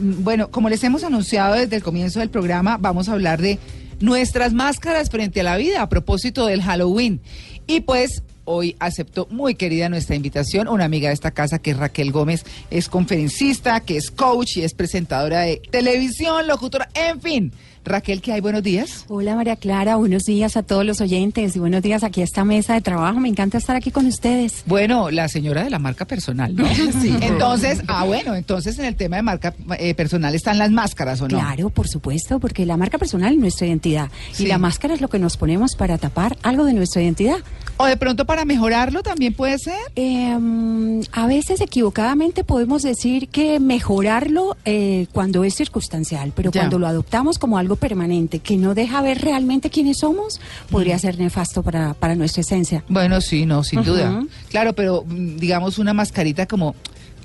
[0.00, 3.58] Bueno, como les hemos anunciado desde el comienzo del programa, vamos a hablar de
[4.00, 7.20] nuestras máscaras frente a la vida a propósito del Halloween.
[7.66, 11.76] Y pues hoy aceptó muy querida nuestra invitación, una amiga de esta casa que es
[11.76, 17.52] Raquel Gómez, es conferencista, que es coach y es presentadora de televisión, locutora, en fin.
[17.82, 18.40] Raquel, ¿qué hay?
[18.42, 19.06] Buenos días.
[19.08, 22.44] Hola María Clara, buenos días a todos los oyentes y buenos días aquí a esta
[22.44, 23.18] mesa de trabajo.
[23.20, 24.62] Me encanta estar aquí con ustedes.
[24.66, 26.66] Bueno, la señora de la marca personal, ¿no?
[27.00, 27.16] Sí.
[27.22, 31.28] Entonces, ah, bueno, entonces en el tema de marca eh, personal están las máscaras, ¿o
[31.28, 31.38] no?
[31.38, 34.44] Claro, por supuesto, porque la marca personal es nuestra identidad Sí.
[34.44, 37.38] y la máscara es lo que nos ponemos para tapar algo de nuestra identidad.
[37.78, 39.78] O de pronto para mejorarlo también puede ser.
[39.96, 46.60] Eh, mm, a veces equivocadamente podemos decir que mejorarlo eh, cuando es circunstancial, pero Ya.
[46.60, 50.40] cuando lo adoptamos como algo permanente, que no deja ver realmente quiénes somos,
[50.70, 52.84] podría ser nefasto para, para nuestra esencia.
[52.88, 54.24] Bueno, sí, no, sin duda.
[54.48, 56.74] Claro, pero mm, digamos una mascarita como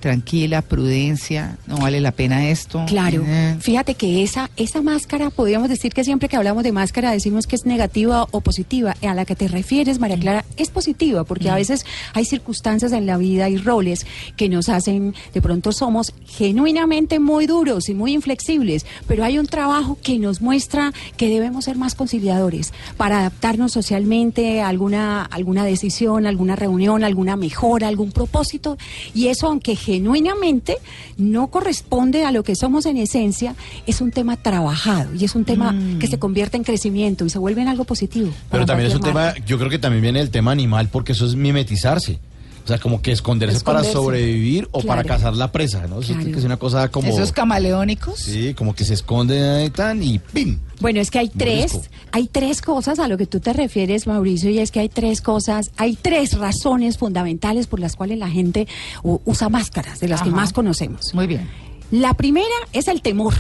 [0.06, 2.86] tranquila, prudencia, no vale la pena esto.
[2.86, 7.10] Claro, Eh, fíjate que esa, esa máscara, podríamos decir que siempre que hablamos de máscara
[7.10, 8.96] decimos que es negativa o positiva.
[9.02, 13.08] A la que te refieres, María Clara, es positiva, porque a veces hay circunstancias en
[13.08, 18.14] la vida y roles que nos hacen, de pronto somos genuinamente muy duros y muy
[18.14, 23.72] inflexibles, pero hay un trabajo que nos muestra que debemos ser más conciliadores para adaptarnos
[23.72, 28.78] socialmente a alguna, alguna decisión, alguna reunión, alguna mejora, algún propósito.
[29.16, 30.78] Y eso, aunque genuinamente
[31.18, 33.56] no corresponde a lo que somos en esencia,
[33.88, 37.40] es un tema trabajado y es un tema que se convierte en crecimiento y se
[37.40, 38.32] vuelve en algo positivo.
[38.52, 41.26] Pero también es un tema, yo creo que también viene el tema animal, porque eso
[41.26, 42.20] es mimetizarse.
[42.66, 46.00] O sea, como que esconderse, para sobrevivir o para cazar la presa, ¿no?
[46.00, 46.32] Eso Claro.
[46.32, 47.08] que es una cosa como...
[47.10, 48.20] Esos camaleónicos.
[48.20, 50.58] Sí, como que se esconde ahí tan y ¡pim!
[50.82, 51.94] Bueno, es que hay tres, Morisco.
[52.12, 55.22] hay tres cosas a lo que tú te refieres, Mauricio, y es que hay tres
[55.22, 58.68] cosas, hay tres razones fundamentales por las cuales la gente
[59.04, 61.14] usa máscaras, de las que más conocemos.
[61.14, 61.48] Muy bien.
[61.92, 63.36] La primera es el temor.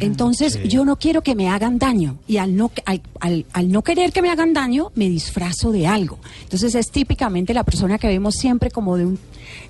[0.00, 0.68] Entonces, Sí.
[0.68, 4.12] yo no quiero que me hagan daño y al no, al, al- al no querer
[4.12, 6.18] que me hagan daño, me disfrazo de algo.
[6.42, 9.18] Entonces, es típicamente la persona que vemos siempre como de un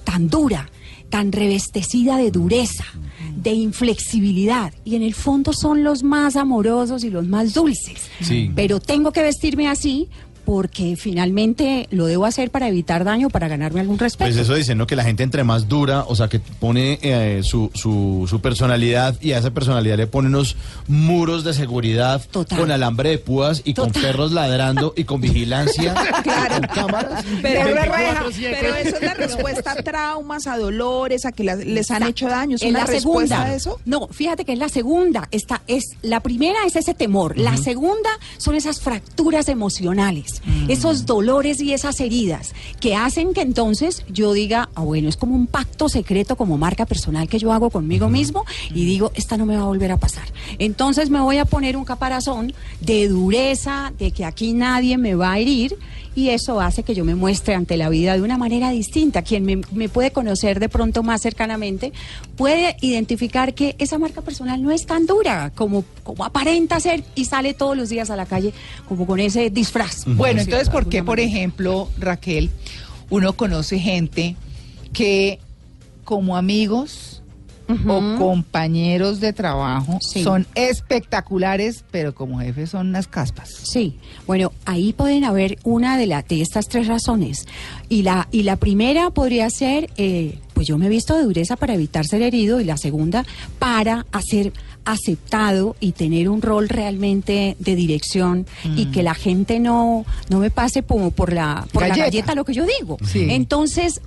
[0.04, 0.70] tan dura,
[1.10, 2.84] tan revestecida de dureza,
[3.36, 8.00] de inflexibilidad y en el fondo son los más amorosos y los más dulces.
[8.20, 8.50] Sí.
[8.54, 10.08] Pero tengo que vestirme así
[10.44, 14.28] porque finalmente lo debo hacer para evitar daño, para ganarme algún respeto.
[14.30, 14.86] Pues eso dicen, ¿no?
[14.86, 19.16] Que la gente entre más dura, o sea, que pone eh, su, su, su personalidad
[19.20, 20.56] y a esa personalidad le pone unos
[20.88, 22.58] muros de seguridad Total.
[22.58, 26.56] con alambre de púas y con perros ladrando y con vigilancia Claro.
[26.56, 27.24] y con cámaras.
[27.42, 28.56] Pero, 24/7.
[28.60, 32.56] pero eso es la respuesta a traumas, a dolores, a que les han hecho daño.
[32.56, 33.42] ¿Es Es una la respuesta segunda.
[33.52, 33.80] a eso?
[33.84, 35.28] No, fíjate que es la segunda.
[35.30, 37.38] Esta es la primera es ese temor.
[37.38, 40.33] La segunda son esas fracturas emocionales,
[40.68, 45.34] esos dolores y esas heridas que hacen que entonces yo diga, ah, bueno, es como
[45.34, 49.46] un pacto secreto como marca personal que yo hago conmigo mismo y digo, esta no
[49.46, 50.24] me va a volver a pasar.
[50.58, 55.32] Entonces me voy a poner un caparazón de dureza, de que aquí nadie me va
[55.32, 55.76] a herir
[56.14, 59.22] y eso hace que yo me muestre ante la vida de una manera distinta.
[59.22, 61.92] Quien me, me puede conocer de pronto más cercanamente
[62.36, 67.24] puede identificar que esa marca personal no es tan dura como, como aparenta ser y
[67.24, 68.52] sale todos los días a la calle
[68.88, 70.04] como con ese disfraz.
[70.06, 72.50] Bueno, entonces, ¿por qué, por ejemplo, Raquel,
[73.10, 74.36] uno conoce gente
[74.94, 75.38] que
[76.04, 77.20] como amigos
[77.88, 80.22] o compañeros de trabajo Sí.
[80.22, 83.48] son espectaculares, pero como jefes son unas caspas?
[83.62, 83.96] Sí,
[84.26, 87.46] bueno, ahí pueden haber una de, la, de estas tres razones.
[87.88, 91.56] Y la, y la primera podría ser, eh, pues yo me he visto de dureza
[91.56, 93.24] para evitar ser herido, y la segunda,
[93.58, 94.52] para hacer
[94.84, 98.46] aceptado y tener un rol realmente de dirección
[98.76, 101.98] y que la gente no, no me pase como por la, por Galleta.
[101.98, 102.98] la galleta lo que yo digo.
[103.06, 103.26] Sí.
[103.30, 104.02] Entonces,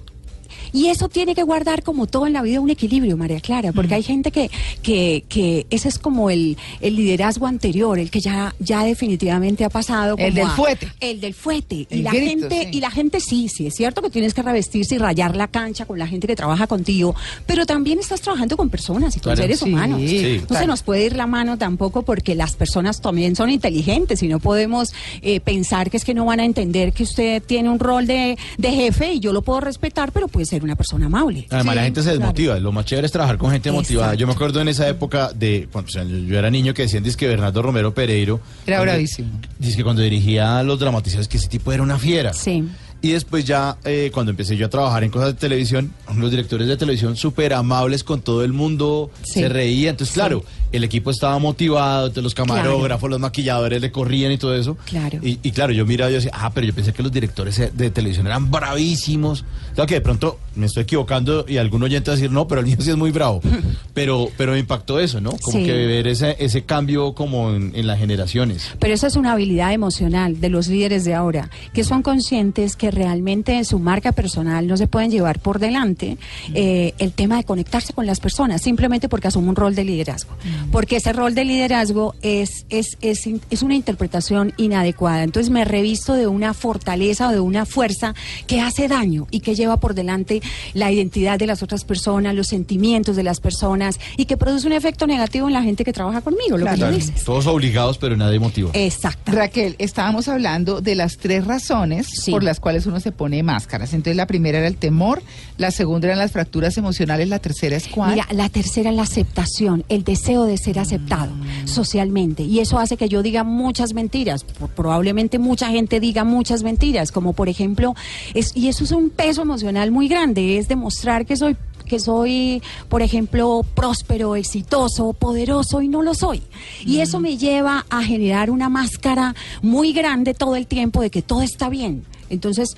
[0.74, 3.96] y eso tiene que guardar como todo en la vida un equilibrio, María Clara, porque
[3.96, 4.50] hay gente que,
[4.82, 9.70] que, que ese es como el, el liderazgo anterior, el que ya, ya definitivamente ha
[9.70, 10.16] pasado.
[10.18, 10.88] El como del a- fuete.
[11.00, 11.88] El del fuete.
[11.90, 12.78] El y la grito, gente, sí.
[12.78, 15.86] y la gente sí, sí, es cierto que tienes que revestirse y rayar la cancha
[15.86, 17.16] con la gente que trabaja contigo,
[17.46, 19.42] pero también estás trabajando con personas y con Claro.
[19.42, 20.02] seres Sí, humanos.
[20.02, 20.38] Sí.
[20.42, 20.62] No Claro.
[20.64, 24.40] se nos puede ir la mano tampoco porque las personas también son inteligentes y no
[24.40, 28.08] podemos eh, pensar que es que no van a entender que usted tiene un rol
[28.08, 31.48] de, de jefe y yo lo puedo respetar, pero puede ser una persona amable.
[31.50, 32.60] Además, la gente se desmotiva.
[32.60, 34.08] Lo más chévere es trabajar con gente motivada.
[34.08, 34.20] Exacto.
[34.20, 37.04] Yo me acuerdo en esa época de cuando o sea, yo era niño que decían
[37.04, 38.40] que Bernardo Romero Pereiro.
[38.66, 39.30] Era cuando- bravísimo.
[39.60, 42.34] Dice que cuando dirigía los dramatizadores, que ese tipo era una fiera.
[42.34, 42.64] Sí.
[43.02, 46.68] Y después ya, eh, cuando empecé yo a trabajar en cosas de televisión, los directores
[46.68, 49.42] de televisión súper amables con todo el mundo, Sí.
[49.42, 49.92] se reían.
[49.92, 50.20] Entonces, Sí.
[50.20, 54.78] claro, el equipo estaba motivado, entonces los camarógrafos, los maquilladores le corrían y todo eso.
[54.86, 55.20] Claro.
[55.22, 57.90] Y, y claro, yo miraba y decía, ah, pero yo pensé que los directores de
[57.92, 59.46] televisión eran bravísimos.
[59.76, 62.62] Claro que de pronto me estoy equivocando y algún oyente va a decir, no, pero
[62.62, 63.42] el mío sí es muy bravo.
[63.94, 65.32] pero, pero me impactó eso, ¿no?
[65.32, 65.64] Como Sí.
[65.66, 68.72] que ver ese, ese cambio como en, en las generaciones.
[68.80, 72.92] Pero eso es una habilidad emocional de los líderes de ahora, que son conscientes que
[72.98, 76.18] realmente en su marca personal no se pueden llevar por delante
[76.54, 80.32] eh, el tema de conectarse con las personas, simplemente porque asumen un rol de liderazgo.
[80.72, 85.24] Porque ese rol de liderazgo es, es, es, es una interpretación inadecuada.
[85.24, 88.16] Entonces me revisto de una fortaleza o de una fuerza
[88.48, 90.42] que hace daño y que lleva por delante
[90.74, 94.74] la identidad de las otras personas, los sentimientos de las personas y que produce un
[94.74, 97.24] efecto negativo en la gente que trabaja conmigo, lo que tú Claro, dices.
[97.24, 98.74] todos obligados, pero nadie motivado.
[98.76, 99.32] Exacto.
[99.32, 102.32] Raquel, estábamos hablando de las tres razones Sí.
[102.32, 103.94] por las cuales uno se pone máscaras.
[103.94, 105.22] Entonces, la primera era el temor,
[105.58, 108.12] la segunda eran las fracturas emocionales, la tercera es cuál.
[108.12, 111.32] Mira, la tercera es la aceptación, el deseo de ser aceptado
[111.66, 112.44] socialmente.
[112.44, 114.46] Y eso hace que yo diga muchas mentiras.
[114.76, 117.96] Probablemente mucha gente diga muchas mentiras, como por ejemplo,
[118.34, 121.56] es, y eso es un peso emocional muy grande, es demostrar que soy
[121.88, 126.44] que soy, por ejemplo, próspero, exitoso, poderoso y no lo soy.
[126.86, 131.22] Y eso me lleva a generar una máscara muy grande todo el tiempo de que
[131.22, 132.04] todo está bien.
[132.30, 132.76] Entonces,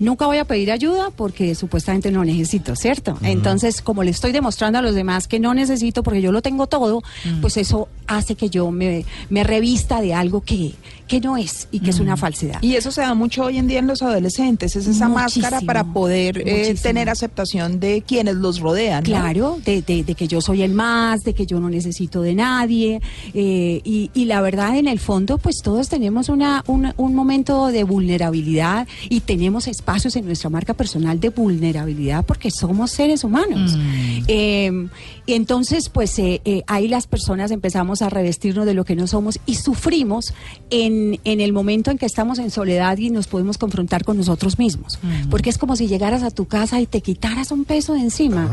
[0.00, 3.16] nunca voy a pedir ayuda porque supuestamente no necesito, ¿cierto?
[3.22, 6.66] Entonces, como le estoy demostrando a los demás que no necesito porque yo lo tengo
[6.66, 7.02] todo,
[7.40, 10.72] pues eso hace que yo me, me revista de algo que,
[11.06, 12.60] que no es y que es una falsedad.
[12.62, 15.60] Y eso se da mucho hoy en día en los adolescentes, es esa Muchísimo, máscara
[15.60, 19.04] para poder eh, tener aceptación de quienes los rodean.
[19.04, 19.10] ¿no?
[19.10, 22.34] Claro, de, de- de que yo soy el más, de que yo no necesito de
[22.34, 23.00] nadie.
[23.34, 27.68] eh, y, y la verdad, en el fondo, pues todos tenemos una, una- un momento
[27.68, 33.76] de vulnerabilidad y tenemos espacios en nuestra marca personal de vulnerabilidad porque somos seres humanos.
[34.28, 34.70] Eh,
[35.26, 39.08] y entonces, pues eh, eh, ahí las personas empezamos a revestirnos de lo que no
[39.08, 40.32] somos y sufrimos
[40.70, 44.60] en, en el momento en que estamos en soledad y nos podemos confrontar con nosotros
[44.60, 45.00] mismos.
[45.28, 48.48] Porque es como si llegaras a tu casa y te quitaras un peso de encima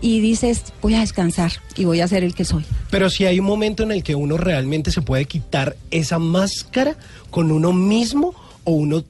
[0.00, 2.64] y dices, voy a descansar y voy a ser el que soy.
[2.90, 6.96] Pero si hay un momento en el que uno realmente se puede quitar esa máscara
[7.30, 9.04] con uno mismo o uno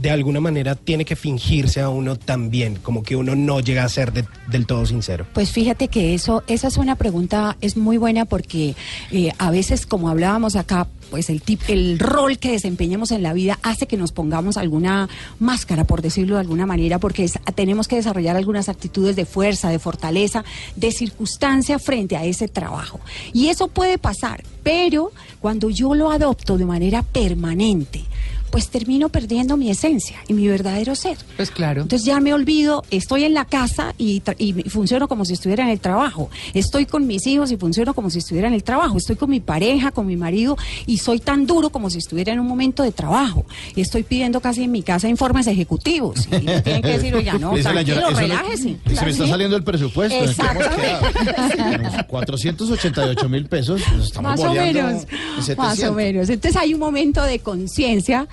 [0.00, 3.88] de alguna manera tiene que fingirse a uno también, como que uno no llega a
[3.88, 5.26] ser de- del todo sincero.
[5.32, 8.74] Pues fíjate que eso, esa es una pregunta, es muy buena porque
[9.10, 13.32] eh, a veces, como hablábamos acá, pues el tip, el rol que desempeñemos en la
[13.32, 15.08] vida hace que nos pongamos alguna
[15.40, 19.80] máscara, por decirlo de alguna manera, porque tenemos que desarrollar algunas actitudes de fuerza, de
[19.80, 20.44] fortaleza,
[20.76, 23.00] de circunstancia frente a ese trabajo.
[23.32, 25.10] Y eso puede pasar, pero
[25.40, 28.04] cuando yo lo adopto de manera permanente,
[28.50, 31.16] pues termino perdiendo mi esencia y mi verdadero ser.
[31.36, 31.82] Pues claro.
[31.82, 35.62] Entonces ya me olvido, estoy en la casa y, tra- y funciono como si estuviera
[35.64, 36.30] en el trabajo.
[36.54, 38.96] Estoy con mis hijos y funciono como si estuviera en el trabajo.
[38.98, 40.56] Estoy con mi pareja, con mi marido
[40.86, 43.44] y soy tan duro como si estuviera en un momento de trabajo.
[43.76, 46.26] Y estoy pidiendo casi en mi casa informes ejecutivos.
[46.26, 48.76] Y me tienen que decir, oiga, no, tranquilo, eso le- relájese.
[48.94, 50.14] Se me está saliendo el presupuesto.
[50.16, 51.78] ¿en qué hemos Exactamente.
[51.78, 52.06] quedado?
[52.08, 53.80] 488 mil pesos.
[54.02, 55.84] estamos Más o menos, en más 700.
[55.88, 56.28] o menos.
[56.28, 58.26] Entonces hay un momento de conciencia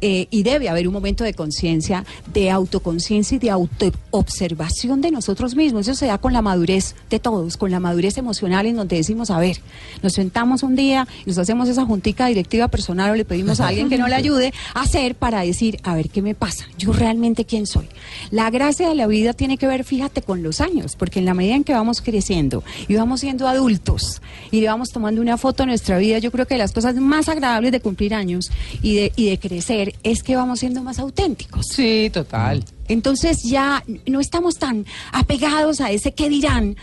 [0.00, 5.54] eh, y debe haber un momento de conciencia, de autoconciencia y de autoobservación de nosotros
[5.54, 5.88] mismos.
[5.88, 9.30] Eso se da con la madurez de todos, con la madurez emocional en donde decimos,
[9.30, 9.58] a ver,
[10.02, 13.88] nos sentamos un día nos hacemos esa juntica directiva personal o le pedimos a alguien
[13.88, 16.66] que nos le ayude a hacer para decir, a ver, ¿qué me pasa?
[16.78, 17.88] Yo realmente quién soy.
[18.30, 21.34] La gracia de la vida tiene que ver, fíjate, con los años, porque en la
[21.34, 25.62] medida en que vamos creciendo y vamos siendo adultos y le vamos tomando una foto
[25.62, 28.50] de nuestra vida, yo creo que las cosas más agradables de cumplir años
[28.82, 31.66] y de, y de crecer es que vamos siendo más auténticos.
[31.66, 32.64] Sí, total.
[32.88, 36.76] Entonces ya no estamos tan apegados a ese qué dirán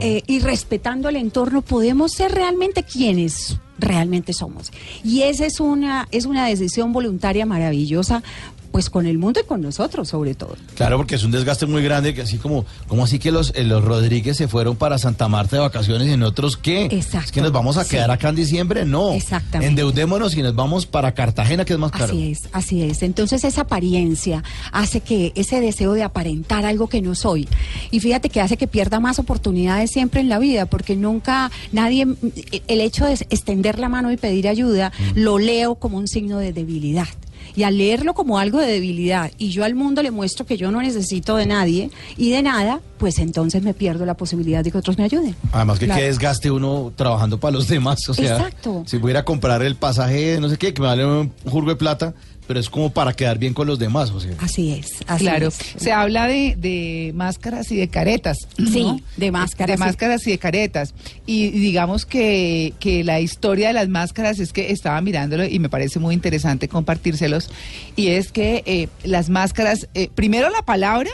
[0.00, 4.70] eh, y respetando el entorno, podemos ser realmente quienes realmente somos.
[5.04, 8.22] Y esa es una, es una decisión voluntaria maravillosa,
[8.70, 10.54] pues con el mundo y con nosotros sobre todo.
[10.76, 13.64] Claro, porque es un desgaste muy grande, que así como, como así que los, eh,
[13.64, 16.84] los Rodríguez se fueron para Santa Marta de vacaciones y nosotros qué?
[16.84, 17.26] Exacto.
[17.26, 17.90] Es que nos vamos a Sí.
[17.90, 19.10] quedar acá en diciembre, no.
[19.12, 19.66] Exactamente.
[19.70, 22.04] Endeudémonos y nos vamos para Cartagena, que es más caro.
[22.12, 23.02] Así es, así es.
[23.02, 27.48] Entonces esa apariencia hace que ese deseo de aparentar algo que no soy,
[27.90, 32.06] y fíjate que hace que pierda más oportunidades siempre en la vida, porque nunca nadie,
[32.68, 36.52] el hecho de extender la mano y pedir ayuda, lo leo como un signo de
[36.52, 37.06] debilidad.
[37.56, 40.70] Y al leerlo como algo de debilidad y yo al mundo le muestro que yo
[40.70, 44.78] no necesito de nadie y de nada, pues entonces me pierdo la posibilidad de que
[44.78, 45.34] otros me ayuden.
[45.52, 46.00] Además que Claro.
[46.00, 48.08] qué desgaste uno trabajando para los demás.
[48.08, 48.84] O sea, Exacto.
[48.86, 51.76] si voy a comprar el pasaje, no sé qué, que me vale un jurgo de
[51.76, 52.14] plata,
[52.50, 54.10] pero es como para quedar bien con los demás.
[54.10, 54.32] O sea.
[54.40, 54.88] Así es.
[55.06, 55.54] Así Claro, es.
[55.76, 58.38] se habla de, de máscaras y de caretas.
[58.56, 59.00] Sí, ¿no?
[59.16, 59.78] de máscaras, De sí.
[59.78, 60.92] máscaras y de caretas.
[61.26, 65.68] Y digamos que, que la historia de las máscaras es que estaba mirándolo y me
[65.68, 67.50] parece muy interesante compartírselos.
[67.94, 71.10] Y es que eh, las máscaras, eh, primero la palabra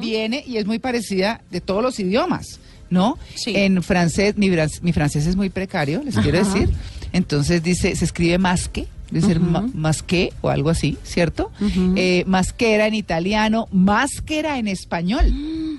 [0.00, 2.58] viene y es muy parecida de todos los idiomas.
[2.90, 3.16] ¿No?
[3.36, 3.52] Sí.
[3.54, 4.50] En francés, mi,
[4.82, 6.68] mi francés es muy precario, les quiero decir.
[7.12, 11.50] Entonces dice, se escribe masque, debe ser ma- masque o algo así, ¿cierto?
[11.60, 11.94] Ujú.
[11.96, 15.32] Eh, masquera en italiano, máscara en español.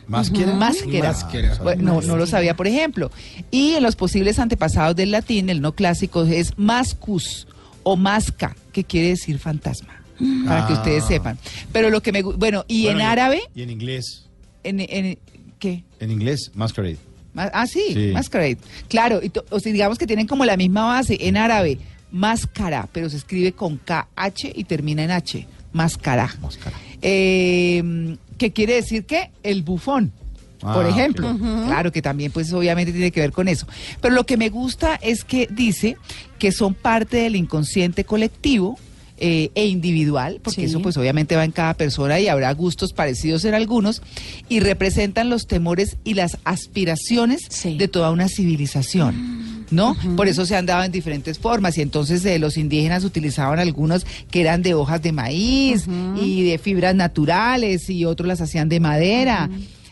[0.07, 0.53] ¿Máscara?
[0.55, 1.09] Máscara.
[1.11, 1.57] Máscara.
[1.61, 3.11] Bueno, no, no lo sabía, por ejemplo.
[3.51, 7.47] Y en los posibles antepasados del latín, el no clásico es mascus
[7.83, 10.01] o masca, que quiere decir fantasma.
[10.47, 10.77] Para que Ah.
[10.77, 11.37] ustedes sepan.
[11.71, 14.25] Pero lo que me bueno, y Bueno, en árabe, Y en inglés.
[14.63, 15.17] en, en-
[15.59, 15.83] ¿qué?
[15.99, 16.97] En inglés, masquerade.
[17.33, 18.09] Ma- Ah, sí, Sí.
[18.11, 18.57] masquerade.
[18.87, 21.17] Claro, y to- o sea, digamos que tienen como la misma base.
[21.21, 21.77] En árabe,
[22.11, 25.45] máscara, pero se escribe con KH y termina en H.
[25.73, 26.33] Máscara.
[26.41, 26.75] Máscara.
[27.01, 29.31] Eh, ¿Qué quiere decir que?
[29.43, 30.11] El bufón.
[30.59, 31.37] Por Ah, ejemplo, ok.
[31.67, 33.65] claro que también pues obviamente tiene que ver con eso.
[34.01, 35.95] Pero lo que me gusta es que dice
[36.37, 38.77] que son parte del inconsciente colectivo
[39.21, 40.67] eh, e individual, porque Sí.
[40.67, 44.01] eso pues obviamente va en cada persona y habrá gustos parecidos en algunos,
[44.47, 47.77] y representan los temores y las aspiraciones Sí.
[47.77, 49.58] de toda una civilización.
[49.71, 49.95] ¿No?
[50.15, 54.05] Por eso se han dado en diferentes formas y entonces eh, los indígenas utilizaban algunos
[54.31, 55.85] que eran de hojas de maíz
[56.19, 59.49] y de fibras naturales y otros las hacían de madera.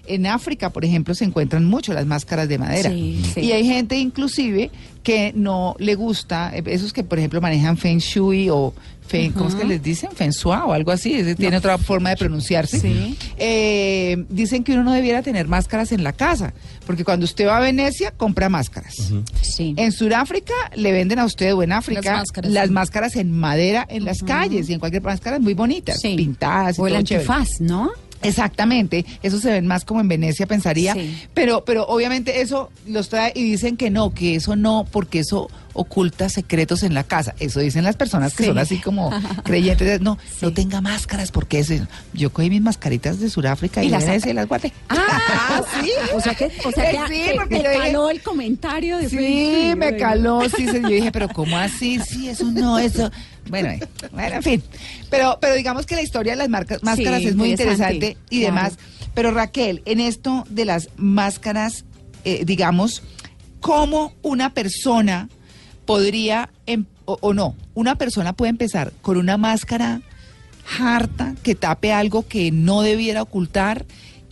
[0.07, 2.89] En África, por ejemplo, se encuentran mucho las máscaras de madera.
[2.89, 3.41] Sí, sí.
[3.41, 4.71] Y hay gente inclusive
[5.03, 8.73] que no le gusta, eh, esos que por ejemplo manejan Feng Shui o
[9.07, 10.09] Feng, ¿cómo es que les dicen?
[10.13, 12.77] Feng Shui o algo así, ese tiene otra forma de pronunciarse.
[12.81, 13.17] Sí.
[13.37, 16.53] Eh, dicen que uno no debiera tener máscaras en la casa,
[16.85, 18.95] porque cuando usted va a Venecia compra máscaras.
[19.41, 19.73] Sí.
[19.77, 23.19] En Sudáfrica le venden a usted o en África Las máscaras, sí.
[23.19, 26.15] en madera en las calles y en cualquier máscaras muy bonitas, Sí.
[26.17, 27.25] pintadas y o el chévere.
[27.25, 27.91] antifaz, ¿no?
[28.23, 31.17] Exactamente, eso se ven más como en Venecia, pensaría, Sí.
[31.33, 35.49] pero, pero obviamente eso los trae y dicen que no, que eso no, porque eso
[35.77, 37.35] oculta secretos en la casa.
[37.39, 38.49] Eso dicen las personas que Sí.
[38.49, 39.09] son así como
[39.43, 41.73] creyentes, de, no, no tenga máscaras, porque eso,
[42.13, 44.73] yo cogí mis mascaritas de Sudáfrica y, Y las Venecia y las guardé.
[44.89, 45.91] Ah, sí.
[46.15, 49.09] O sea que, o sea que Sí, te- porque te dije- caló el comentario de
[49.09, 49.77] Sí, Facebook.
[49.77, 51.99] me caló, sí, yo dije, pero ¿cómo así?
[51.99, 53.09] Sí, eso no, eso.
[53.49, 53.79] Bueno, eh,
[54.11, 54.63] bueno, en fin.
[55.09, 58.25] Pero, pero digamos que la historia de las marcas, máscaras Sí, es muy interesante, interesante
[58.29, 58.55] y claro.
[58.55, 58.73] demás.
[59.13, 61.85] Pero Raquel, en esto de las máscaras,
[62.25, 63.03] eh, digamos,
[63.61, 65.29] ¿cómo una persona
[65.87, 70.01] podría, em- o, o no, una persona puede empezar con una máscara
[70.79, 73.85] harta que tape algo que no debiera ocultar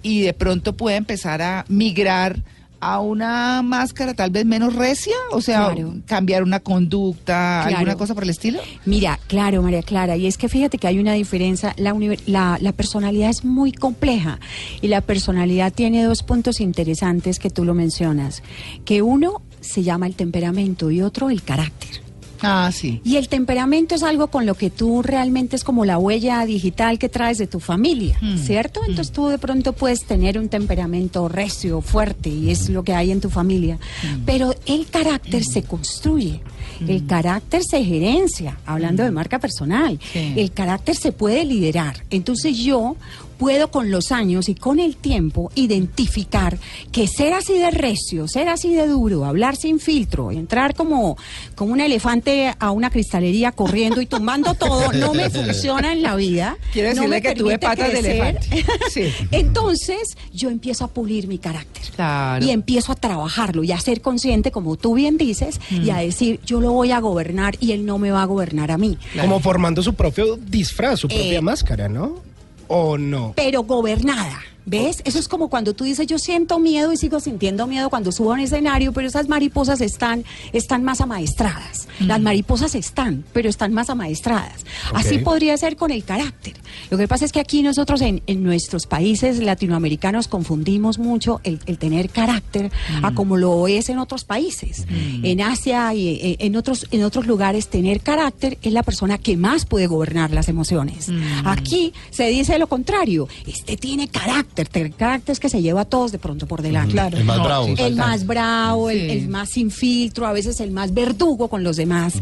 [0.04, 2.44] y de pronto puede empezar a migrar
[2.82, 5.96] a una máscara tal vez menos recia, o sea, Claro.
[6.06, 7.78] cambiar una conducta, Claro.
[7.78, 8.60] alguna cosa por el estilo.
[8.86, 12.58] Mira, claro, María Clara, y es que fíjate que hay una diferencia, la, uni- la,
[12.62, 14.40] la personalidad es muy compleja
[14.82, 18.44] y la personalidad tiene dos puntos interesantes que tú lo mencionas,
[18.84, 22.06] que uno se llama el temperamento y otro el carácter.
[22.42, 23.02] Ah, sí.
[23.04, 27.00] Y el temperamento es algo con lo que tú realmente es como la huella digital
[27.00, 28.82] que traes de tu familia, Mm, ¿cierto?
[28.82, 33.12] Entonces tú de pronto puedes tener un temperamento recio, fuerte, y es lo que hay
[33.12, 33.80] en tu familia.
[34.26, 36.42] Pero el carácter se construye.
[36.88, 39.98] El carácter se gerencia, hablando de marca personal.
[40.12, 40.34] Sí.
[40.36, 42.04] El carácter se puede liderar.
[42.10, 42.98] Entonces yo
[43.38, 46.58] puedo con los años y con el tiempo identificar
[46.92, 51.18] que ser así de recio, ser así de duro, hablar sin filtro, entrar como,
[51.56, 56.16] como un elefante a una cristalería corriendo y tumbando todo, no me funciona en la
[56.16, 56.58] vida.
[56.74, 58.66] Quiero no decirle me que tuve patas de elefante.
[58.92, 59.12] Sí.
[59.32, 61.84] Entonces yo empiezo a pulir mi carácter.
[61.96, 62.46] Claro.
[62.46, 66.40] Y empiezo a trabajarlo y a ser consciente, como tú bien dices, y a decir,
[66.46, 68.98] yo lo voy a gobernar y él no me va a gobernar a mí.
[69.20, 72.20] Como formando su propio disfraz, su propia Eh, máscara, ¿no?
[72.68, 73.34] ¿O no?
[73.36, 74.42] pero gobernada.
[74.66, 75.02] ¿Ves?
[75.06, 78.32] Eso es como cuando tú dices, yo siento miedo y sigo sintiendo miedo cuando subo
[78.32, 81.88] a un escenario, pero esas mariposas están, están más amaestradas.
[82.00, 84.66] Las mariposas están, pero están más amaestradas.
[84.94, 86.54] Así podría ser con el carácter.
[86.90, 91.60] Lo que pasa es que aquí nosotros en, en nuestros países latinoamericanos confundimos mucho el,
[91.68, 92.72] el tener carácter
[93.04, 94.86] a como lo es en otros países.
[95.24, 99.38] En Asia y eh, en otros, en otros lugares tener carácter es la persona que
[99.38, 101.10] más puede gobernar las emociones.
[101.46, 104.86] Aquí se dice lo contrario, este tiene carácter carácter.
[104.86, 106.94] El carácter es que se lleva a todos de pronto por delante.
[106.94, 107.18] Claro.
[107.18, 107.68] El más No, bravo.
[107.78, 109.10] El más bravo, el, Sí.
[109.18, 112.14] el más sin filtro, a veces el más verdugo con los demás.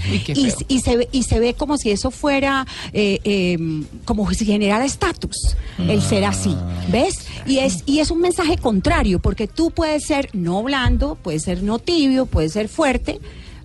[0.68, 3.58] Y se ve, y se ve como si eso fuera, eh, eh,
[4.06, 6.56] como si generara estatus, el ser así.
[6.92, 7.26] ¿Ves?
[7.46, 11.64] Y es, y es un mensaje contrario, porque tú puedes ser no blando, puedes ser
[11.64, 13.20] no tibio, puedes ser fuerte,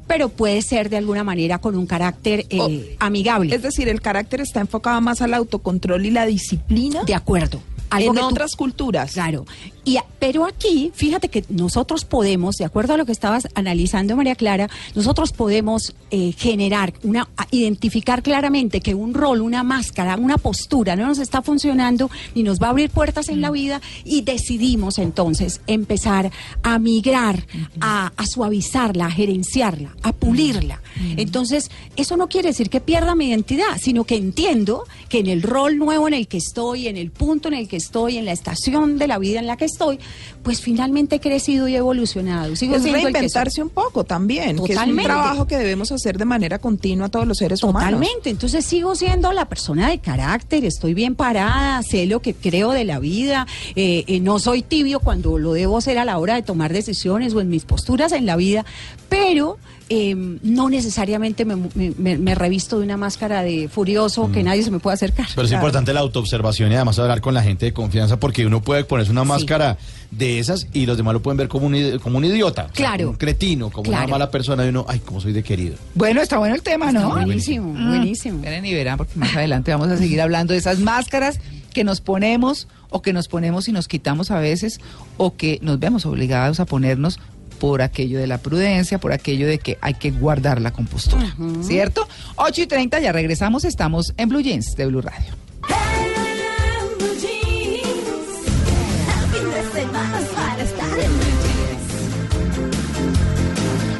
[0.06, 2.70] pero puedes ser de alguna manera con un carácter eh, O-
[3.04, 3.54] amigable.
[3.54, 7.60] Es decir, el carácter está enfocado más al autocontrol y la disciplina de acuerdo.
[7.90, 9.12] Algo en que tú- otras culturas.
[9.12, 9.46] Claro.
[9.84, 14.16] Y, a- pero aquí, fíjate que nosotros podemos, de acuerdo a lo que estabas analizando,
[14.16, 20.36] María Clara, nosotros podemos eh, generar, una, identificar claramente que un rol, una máscara, una
[20.36, 24.20] postura no nos está funcionando ni nos va a abrir puertas en la vida y
[24.22, 26.30] decidimos entonces empezar
[26.62, 27.46] a migrar,
[27.80, 30.82] a, a suavizarla, a gerenciarla, a pulirla.
[31.16, 35.42] Entonces, eso no quiere decir que pierda mi identidad, sino que entiendo que en el
[35.42, 38.32] rol nuevo en el que estoy, en el punto en el que estoy, en la
[38.32, 39.98] estación de la vida en la que estoy,
[40.42, 42.54] pues finalmente he crecido y he evolucionado.
[42.56, 46.58] Sigo Es reinventarse un poco también, que es un trabajo que debemos hacer de manera
[46.58, 47.90] continua todos los seres humanos.
[47.90, 52.72] Totalmente, entonces sigo siendo la persona de carácter, estoy bien parada, sé lo que creo
[52.72, 56.34] de la vida, eh, eh, no soy tibio cuando lo debo ser a la hora
[56.34, 58.64] de tomar decisiones o en mis posturas en la vida,
[59.08, 59.58] pero
[59.90, 64.78] eh, no necesariamente me, me- revisto de una máscara de furioso que nadie se me
[64.80, 65.26] puede acercar.
[65.34, 68.60] Pero es importante la autoobservación y además hablar con la gente de confianza porque uno
[68.62, 69.78] puede ponerse una máscara
[70.10, 72.62] de esas y los demás lo pueden ver como un, idi- como un idiota.
[72.64, 72.98] o sea, Claro.
[72.98, 74.04] como un cretino, como Claro.
[74.04, 75.76] una mala persona y uno, ay, cómo soy de querido.
[75.94, 77.00] Bueno, está bueno el tema, ¿no?
[77.08, 77.88] Está buenísimo, Mm.
[77.88, 78.38] buenísimo.
[78.38, 81.40] Esperen y verán, porque más adelante vamos a seguir hablando de esas máscaras
[81.72, 84.80] que nos ponemos o que nos ponemos y nos quitamos a veces
[85.18, 87.20] o que nos vemos obligados a ponernos
[87.60, 92.08] por aquello de la prudencia, por aquello de que hay que guardar la compostura, ¿cierto?
[92.36, 95.34] 8 y 30, ya regresamos, estamos en Blue Jeans de Blue Radio.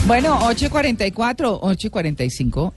[0.07, 2.75] Bueno, 8 y 44, 8 y 45.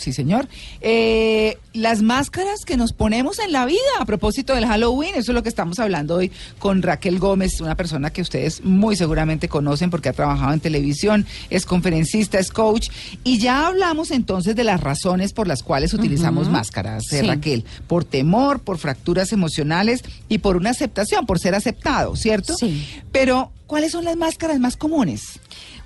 [0.00, 0.48] Sí, señor.
[0.80, 5.34] Eh, las máscaras que nos ponemos en la vida a propósito del Halloween, eso es
[5.34, 9.90] lo que estamos hablando hoy con Raquel Gómez, una persona que ustedes muy seguramente conocen
[9.90, 12.88] porque ha trabajado en televisión, es conferencista, es coach,
[13.24, 17.26] y ya hablamos entonces de las razones por las cuales utilizamos máscaras, eh, Sí.
[17.26, 22.54] Raquel, por temor, por fracturas emocionales y por una aceptación, por ser aceptado, ¿cierto?
[22.56, 22.86] Sí.
[23.12, 25.38] Pero, ¿cuáles son las máscaras más comunes?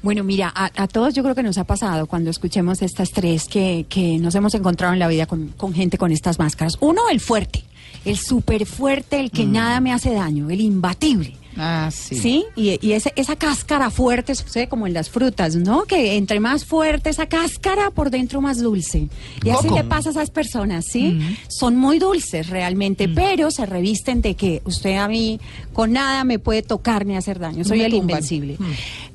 [0.04, 3.48] Bueno, mira, a, a todos yo creo que nos ha pasado cuando escuchemos estas tres
[3.48, 6.76] que, que nos hemos encontrado en la vida con, con gente con estas máscaras.
[6.80, 7.64] Uno, el fuerte,
[8.04, 11.38] el súper fuerte, el que nada me hace daño, el imbatible.
[11.56, 12.16] Ah, sí.
[12.16, 15.84] Sí, y, esa cáscara fuerte sucede como en las frutas, ¿no?
[15.84, 19.08] Que entre más fuerte esa cáscara, por dentro más dulce.
[19.44, 19.76] Y así Coco.
[19.76, 21.20] le pasa a esas personas, ¿sí?
[21.48, 25.40] Son muy dulces realmente, pero se revisten de que usted a mí
[25.72, 27.64] con nada me puede tocar ni hacer daño.
[27.64, 28.10] Soy me el tumban.
[28.10, 28.56] invencible.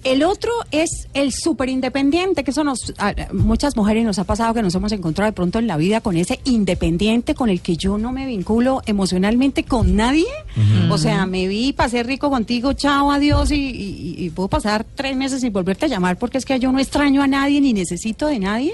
[0.03, 4.53] El otro es el súper independiente, que eso nos, a- muchas mujeres nos ha pasado
[4.53, 7.75] que nos hemos encontrado de pronto en la vida con ese independiente con el que
[7.75, 10.25] yo no me vinculo emocionalmente con nadie.
[10.89, 15.15] O sea, me vi, pasé rico contigo, chao, adiós, y, y- y puedo pasar tres
[15.15, 18.27] meses sin volverte a llamar porque es que yo no extraño a nadie ni necesito
[18.27, 18.73] de nadie.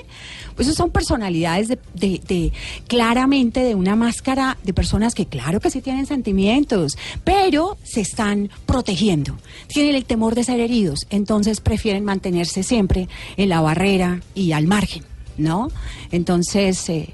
[0.56, 2.54] Pues son personalidades de, de- de-
[2.88, 8.50] claramente de una máscara de personas que claro que sí tienen sentimientos, pero se están
[8.66, 9.38] protegiendo.
[9.68, 14.66] Tienen el temor de ser heridos, entonces prefieren mantenerse siempre en la barrera y al
[14.68, 15.04] margen,
[15.38, 15.70] ¿no?
[16.12, 17.10] Entonces, eh,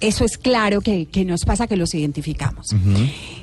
[0.00, 2.66] eso es claro que, que nos pasa que los identificamos.
[2.72, 3.35] Y,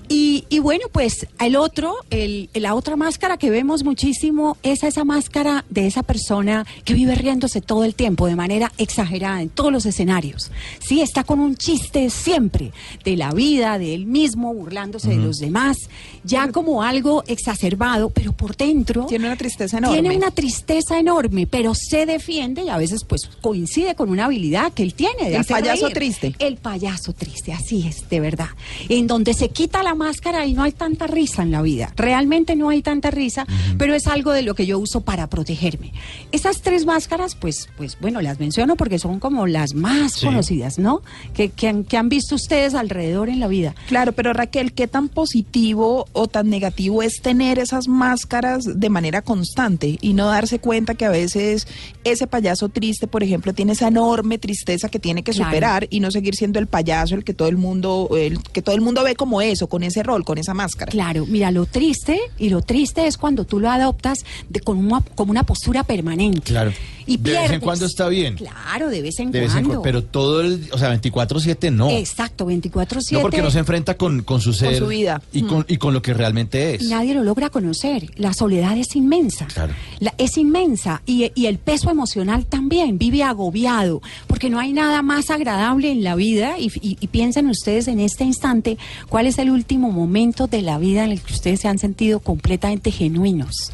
[0.53, 5.65] y bueno, pues el otro, el, la otra máscara que vemos muchísimo es esa máscara
[5.71, 9.87] de esa persona que vive riéndose todo el tiempo de manera exagerada en todos los
[9.87, 10.51] escenarios.
[10.79, 12.71] Sí, está con un chiste siempre
[13.03, 15.75] de la vida, de él mismo, burlándose de los demás,
[16.23, 20.01] ya como algo exacerbado, pero por dentro Tiene una tristeza enorme.
[20.01, 24.71] tiene una tristeza enorme, pero se defiende y a veces pues coincide con una habilidad
[24.71, 25.31] que él tiene.
[25.31, 25.95] De El payaso reír.
[25.95, 26.35] triste.
[26.37, 28.49] El payaso triste, así es, de verdad.
[28.87, 31.93] En donde se quita la máscara y no hay tanta risa en la vida.
[31.95, 33.45] Realmente no hay tanta risa,
[33.77, 35.93] pero es algo de lo que yo uso para protegerme.
[36.31, 40.25] Esas tres máscaras, pues, pues bueno, las menciono porque son como las más Sí.
[40.25, 41.01] conocidas, ¿no?
[41.33, 43.75] Que, que han, que han visto ustedes alrededor en la vida.
[43.87, 49.21] Claro, pero Raquel, ¿qué tan positivo o tan negativo es tener esas máscaras de manera
[49.21, 51.67] constante y no darse cuenta que a veces
[52.03, 55.51] ese payaso triste, por ejemplo, tiene esa enorme tristeza que tiene que Claro.
[55.51, 58.61] superar y no seguir seguir siendo el payaso, el que todo el mundo, el que
[58.61, 60.91] todo el mundo ve como eso, con ese rol, con esa máscara.
[60.91, 65.01] Claro, mira, lo triste, y lo triste es cuando tú lo adoptas de, con una,
[65.15, 66.41] como una postura permanente.
[66.41, 66.71] Claro.
[67.05, 68.35] Y de vez en cuando está bien.
[68.37, 69.81] Claro, de vez en De vez en cuando.
[69.81, 71.89] Pero todo el, o sea, 24/7 no.
[71.89, 73.11] Exacto, 24-7.
[73.11, 75.21] No porque no se enfrenta con, con su ser su vida.
[75.33, 76.83] y con y con lo que realmente es.
[76.83, 78.09] Nadie lo logra conocer.
[78.15, 79.47] La soledad es inmensa.
[79.47, 79.73] Claro.
[79.99, 81.01] La- es inmensa.
[81.05, 82.97] Y, y el peso emocional también.
[82.97, 84.01] Vive agobiado.
[84.27, 86.57] Porque no hay nada más agradable en la vida.
[86.57, 88.77] Y, y- y piensen ustedes en este instante,
[89.09, 90.12] ¿cuál es el último momento
[90.47, 93.71] de la vida en el que ustedes se han sentido completamente genuinos?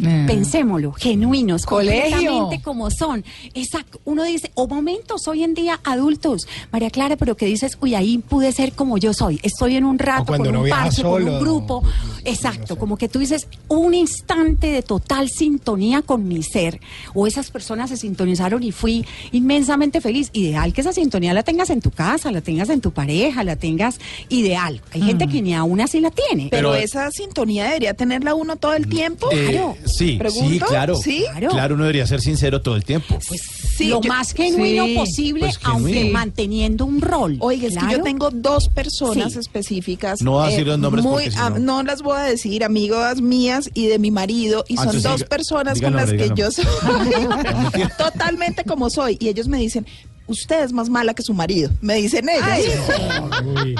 [0.00, 0.24] Eh.
[0.26, 2.10] Pensémoslo, genuinos, Colegio.
[2.10, 3.24] completamente como son.
[3.54, 4.00] Exacto.
[4.04, 8.18] Uno dice, o momentos hoy en día adultos, María Clara, pero que dices, uy, ahí
[8.18, 9.40] pude ser como yo soy.
[9.42, 11.82] Estoy en un rato, con un parche, con un grupo.
[12.24, 16.80] Exacto, como que tú dices, un instante de total sintonía con mi ser.
[17.14, 20.30] O esas personas se sintonizaron y fui inmensamente feliz.
[20.32, 23.56] Ideal que esa sintonía la tengas en tu casa, la tengas en tu pareja, la
[23.56, 24.80] tengas ideal.
[24.92, 26.48] Hay gente que ni aún así la tiene.
[26.50, 29.28] Pero, Pero- esa sintonía debería tenerla uno todo el tiempo.
[29.32, 29.76] Eh, Claro.
[29.88, 30.94] Sí, sí, claro.
[30.96, 31.24] ¿Sí?
[31.30, 31.48] Claro.
[31.50, 33.18] Claro, uno debería ser sincero todo el tiempo.
[33.28, 33.40] pues
[33.76, 36.12] Sí, lo yo- más genuino sí, posible, pues, aunque genuino.
[36.18, 37.36] manteniendo un rol.
[37.40, 39.38] Oiga, es que yo tengo dos personas Sí.
[39.38, 40.20] específicas.
[40.22, 42.64] No va a decir los nombres muy, porque si no- no las voy a decir,
[42.64, 44.64] amigas mías y de mi marido.
[44.68, 46.64] Y Ah, son dos diga- personas diga con las que yo soy
[47.98, 49.16] totalmente como soy.
[49.20, 49.86] Y ellos me dicen,
[50.28, 51.70] usted es más mala que su marido.
[51.80, 52.74] Me dicen ellos.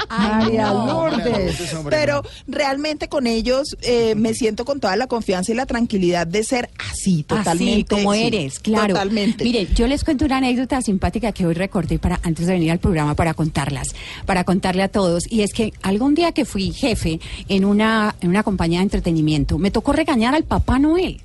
[0.09, 1.09] Ay, María no.
[1.09, 1.57] Lourdes.
[1.89, 6.43] Pero realmente con ellos eh, me siento con toda la confianza y la tranquilidad de
[6.43, 7.95] ser así, totalmente.
[7.95, 8.95] Así como sí, eres, claro.
[8.95, 9.45] Totalmente.
[9.45, 12.79] Mire, yo les cuento una anécdota simpática que hoy recordé para antes de venir al
[12.79, 13.95] programa para contarlas,
[14.27, 15.31] para contarle a todos.
[15.31, 19.59] Y es que algún día que fui jefe en una, en una compañía de entretenimiento,
[19.59, 21.21] me tocó regañar al Papá Noel.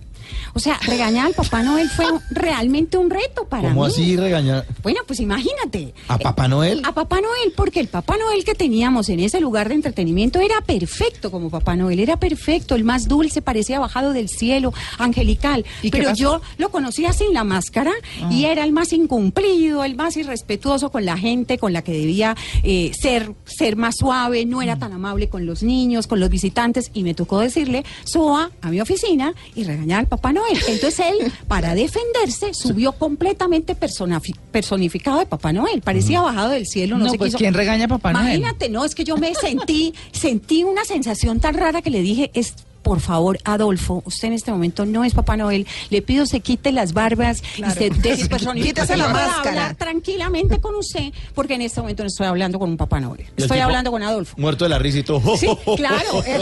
[0.54, 3.88] O sea, regañar al Papá Noel fue realmente un reto para ¿Cómo mí.
[3.88, 5.94] así regañar Bueno, pues imagínate.
[6.08, 6.82] a Papá Noel?
[6.86, 10.62] A Papá Noel, porque el Papá Noel que teníamos en ese lugar de entretenimiento era
[10.62, 15.66] perfecto como Papá Noel, era perfecto, el más dulce, parecía bajado del cielo, angelical.
[15.82, 17.92] ¿Y qué Pero yo lo conocía sin la máscara
[18.30, 22.36] y era el más incumplido, el más irrespetuoso con la gente, con la que debía
[22.64, 26.92] eh, ser, ser más suave, no era tan amable con los niños, con los visitantes,
[26.94, 30.58] y me tocó decirle, Soa, a mi oficina y regañar al Papá Noel.
[30.68, 37.06] Entonces él, para defenderse, subió completamente personificado de Papá Noel, parecía bajado del cielo, no,
[37.06, 37.38] No, sé qué pues, hizo.
[37.40, 38.38] ¿quién regaña a Papá Noel?
[38.38, 42.32] Imagínate, no, es que yo me sentí, sentí una sensación tan rara que le dije,
[42.34, 42.54] es
[42.84, 46.72] por favor, Adolfo, usted en este momento no es Papá Noel, le pido se quite
[46.72, 48.74] las barbas y se despersonifique.
[48.76, 49.50] Quítese la máscara.
[49.50, 53.26] hablar tranquilamente con usted, porque en este momento no estoy hablando con un Papá Noel,
[53.38, 54.36] estoy hablando con Adolfo.
[54.38, 55.36] Muerto de la risa y todo.
[55.38, 56.24] Sí, claro.
[56.28, 56.42] él-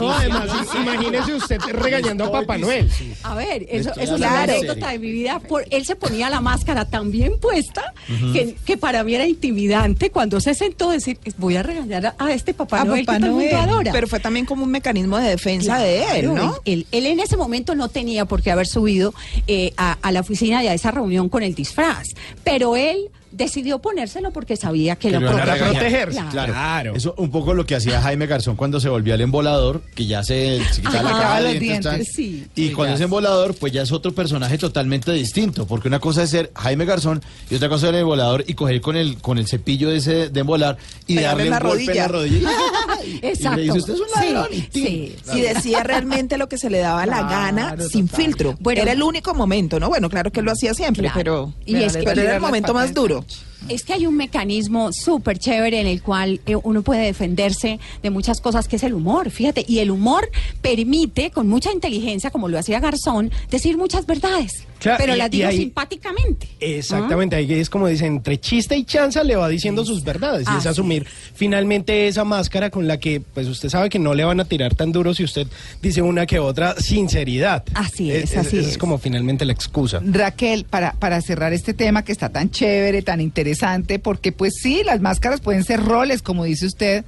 [0.00, 2.90] No, además, imagínese usted regañando a Papá Noel.
[3.22, 5.40] A ver, eso, eso es una anécdota de mi vida.
[5.40, 7.92] Por, él se ponía la máscara tan bien puesta
[8.32, 12.14] que, que para mí era intimidante cuando se sentó a decir, voy a regañar a,
[12.18, 13.68] a este Papá A Noel Papá que todo el mundo Noel.
[13.68, 13.92] adora.
[13.92, 16.56] Pero fue también como un mecanismo de defensa de él, ¿no?
[16.66, 19.14] Él, él en ese momento no tenía por qué haber subido
[19.46, 22.08] eh, a, a la oficina y a esa reunión con el disfraz,
[22.44, 23.10] pero él
[23.44, 26.20] decidió ponérselo porque sabía que, Que lo lo protegerse.
[26.30, 26.52] Claro.
[26.52, 26.94] Claro.
[26.94, 30.22] Eso un poco lo que hacía Jaime Garzón cuando se volvía el embolador, que ya
[30.22, 32.46] se, se quitaba la Los dientes, dientes, sí.
[32.54, 36.22] Y Sí, cuando es embolador, pues ya es otro personaje totalmente distinto, porque una cosa
[36.22, 39.38] es ser Jaime Garzón y otra cosa es el embolador y coger con el con
[39.38, 40.76] el cepillo ese de embolar
[41.06, 42.50] y darle en un la golpe en la rodilla.
[43.22, 43.60] Exacto.
[43.60, 44.48] Y le dice, usted es un Sí, ladrón.
[44.52, 48.56] y sí, Y decía realmente lo que se le daba la gana sin filtro.
[48.60, 48.82] Bueno.
[48.82, 49.88] era el único momento, ¿no?
[49.88, 51.16] Bueno, claro que lo hacía siempre, Claro.
[51.16, 52.94] pero, Y es que- pero era el momento más patas.
[53.30, 53.49] Duro.
[53.68, 58.10] Es que hay un mecanismo súper chévere en el cual eh, uno puede defenderse de
[58.10, 59.64] muchas cosas, que es el humor, fíjate.
[59.68, 60.28] Y el humor
[60.62, 64.64] permite, con mucha inteligencia, como lo hacía Garzón, decir muchas verdades.
[64.78, 66.48] Claro, pero y- las digo ahí- simpáticamente.
[66.58, 70.56] Exactamente, ahí es como dice, entre chiste y chanza le va diciendo sus verdades y
[70.58, 74.40] es asumir finalmente esa máscara con la que pues usted sabe que no le van
[74.40, 75.46] a tirar tan duro si usted
[75.82, 77.62] dice una que otra sinceridad.
[77.74, 78.78] Así es, esa así es es.
[78.78, 80.00] como finalmente la excusa.
[80.02, 83.49] Raquel, para, para cerrar este tema que está tan chévere, tan interesante,
[83.98, 87.04] porque pues sí, las máscaras pueden ser roles, como dice usted,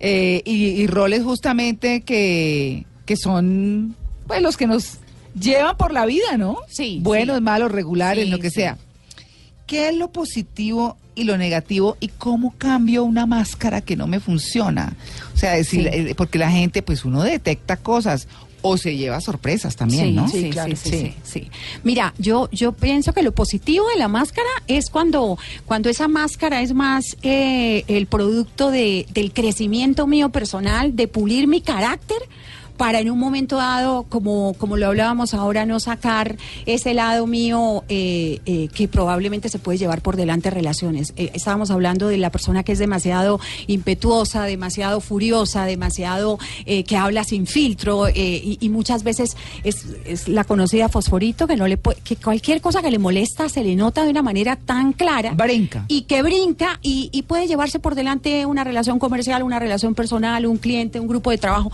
[0.00, 3.94] eh, y, y roles justamente que, que son
[4.26, 4.98] pues los que nos
[5.38, 6.58] llevan por la vida, ¿no?
[6.68, 7.42] Sí, Buenos, sí.
[7.42, 8.56] malos, regulares, Sí, lo que sí.
[8.56, 8.78] sea.
[9.66, 14.18] ¿Qué es lo positivo y lo negativo y cómo cambio una máscara que no me
[14.20, 14.94] funciona?
[15.34, 18.26] O sea, decir, eh, porque la gente, pues uno detecta cosas
[18.62, 20.28] o se lleva sorpresas también, sí, ¿no?
[20.28, 20.98] Sí, sí, claro, sí, sí.
[20.98, 21.50] sí, sí.
[21.82, 26.62] Mira, yo, yo pienso que lo positivo de la máscara es cuando, cuando esa máscara
[26.62, 32.18] es más eh, el producto de, del crecimiento mío personal, de pulir mi carácter
[32.80, 37.84] para en un momento dado, como, como lo hablábamos ahora, no sacar ese lado mío
[37.90, 41.12] eh, eh, que probablemente se puede llevar por delante relaciones.
[41.18, 47.22] Eh, estábamos hablando de la persona que es demasiado impetuosa, demasiado furiosa, demasiado que habla
[47.24, 51.76] sin filtro eh, y, y muchas veces es, es la conocida fosforito que no le
[51.76, 55.34] puede, que cualquier cosa que le molesta se le nota de una manera tan clara
[55.34, 55.84] Brinca.
[55.88, 60.46] y que brinca y, y puede llevarse por delante una relación comercial, una relación personal,
[60.46, 61.70] un cliente, un grupo de trabajo.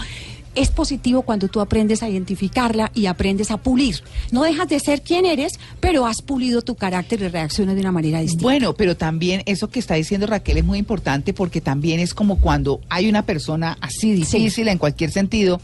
[0.56, 4.02] Es positivo cuando tú aprendes a identificarla y aprendes a pulir.
[4.32, 7.92] No dejas de ser quien eres, pero has pulido tu carácter y reacciones de una
[7.92, 8.42] manera distinta.
[8.42, 12.40] Bueno, pero también eso que está diciendo Raquel es muy importante porque también es como
[12.40, 15.60] cuando hay una persona así difícil en cualquier sentido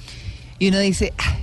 [0.58, 1.36] y uno dice, "Ah,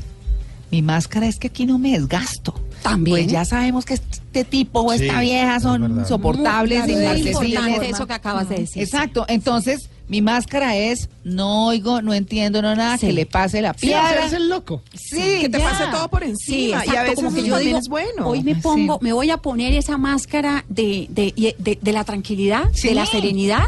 [0.72, 2.54] mi máscara es que aquí no me desgasto.
[2.84, 3.18] También.
[3.26, 7.44] Pues ya sabemos que este tipo o Sí, esta vieja es son insoportables, Muy inaccesibles.
[7.50, 8.82] importante eso que acabas de decir.
[8.84, 13.08] Exacto, entonces mi máscara es no oigo, no entiendo no nada, Sí.
[13.08, 14.10] que le pase la Sí, piedra.
[14.10, 14.82] hacerse el loco.
[14.94, 15.70] Sí, que te ya.
[15.70, 16.30] pase todo por Sí,
[16.72, 16.84] encima.
[16.86, 18.28] y a veces como que yo digo, es bueno.
[18.28, 19.06] hoy me pongo, Sí.
[19.06, 22.90] me voy a poner esa máscara de, de, y- de- de la tranquilidad, Sí.
[22.90, 23.64] de la serenidad,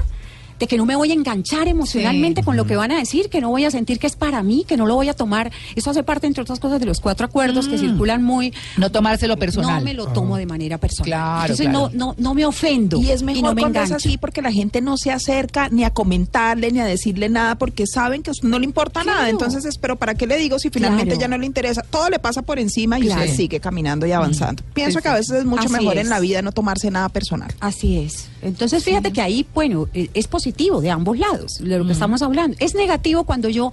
[0.61, 2.45] de que no me voy a enganchar emocionalmente Sí.
[2.45, 4.63] con lo que van a decir, que no voy a sentir que es para mí,
[4.67, 5.51] que no lo voy a tomar.
[5.75, 8.53] Eso hace parte, entre otras cosas, de los cuatro acuerdos que circulan muy...
[8.77, 9.79] No tomárselo personal.
[9.79, 11.07] No me lo tomo de manera personal.
[11.07, 11.89] Claro, Entonces claro.
[11.93, 13.01] No, no, no me ofendo.
[13.01, 14.07] Y es mejor no me cuando es engancho.
[14.07, 17.87] así porque la gente no se acerca ni a comentarle ni a decirle nada porque
[17.87, 19.17] saben que a usted no le importa Claro.
[19.17, 19.29] nada.
[19.29, 21.81] Entonces, es, pero ¿para qué le digo si finalmente ya no le interesa?
[21.89, 24.61] Todo le pasa por encima y usted sigue caminando y avanzando.
[24.75, 26.03] Pienso Sí, que a veces es mucho Así mejor es.
[26.03, 27.51] en la vida no tomarse nada personal.
[27.59, 28.27] Así es.
[28.43, 30.50] Entonces, fíjate que ahí, bueno, eh, es positivo
[30.81, 32.55] de ambos lados, de lo que estamos hablando.
[32.59, 33.71] Es negativo cuando yo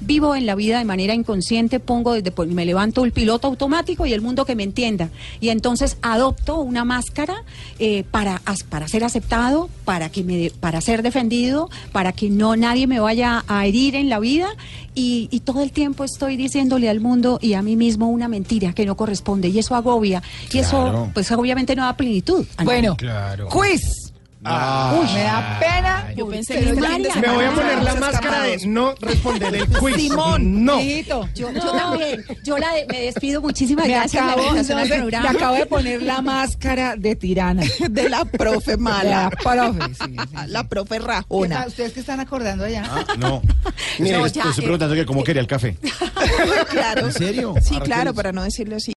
[0.00, 4.06] vivo en la vida de manera inconsciente, pongo desde pues, me levanto el piloto automático
[4.06, 5.08] y el mundo que me entienda.
[5.40, 7.42] Y entonces adopto una máscara
[7.80, 12.54] eh, para, as- para ser aceptado, para que me para ser defendido, para que no
[12.54, 14.46] nadie me vaya a herir en la vida.
[14.94, 18.72] Y, y todo el tiempo estoy diciéndole al mundo y a mí mismo una mentira
[18.74, 19.48] que no corresponde.
[19.48, 20.22] Y eso agobia.
[20.52, 22.46] Y eso, pues obviamente no da plenitud.
[22.64, 23.48] Bueno, Claro.
[23.48, 24.07] quiz.
[24.50, 24.94] Ah.
[25.00, 26.12] Uy, me da pena.
[26.16, 29.96] Yo pensé que Me voy a poner la máscara de no responder el quiz.
[29.96, 30.80] Simón, no.
[30.80, 32.24] Yo, yo también.
[32.44, 33.40] Yo la de- me despido.
[33.40, 34.22] Muchísimas me gracias.
[34.22, 35.30] acabo, la invitación no al sé, programa.
[35.30, 37.62] me acabo de poner la máscara de tirana.
[37.90, 39.30] de la profe La mala.
[39.30, 40.16] profe, sí, sí.
[40.48, 41.64] La profe ¿Qué rajona.
[41.66, 42.84] ¿Ustedes qué están acordando allá?
[42.90, 43.42] Ah, no.
[43.98, 45.76] Mire, No, Te ya, estoy eh, preguntando que cómo quería el café.
[46.70, 47.06] claro.
[47.06, 47.54] ¿En serio?
[47.62, 48.92] Sí, claro, para no decirlo así.